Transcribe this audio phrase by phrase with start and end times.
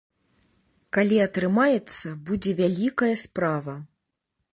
[0.97, 3.77] Калі атрымаецца, будзе вялікая справа.